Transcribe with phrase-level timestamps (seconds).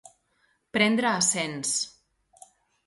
[0.77, 1.77] Prendre a cens.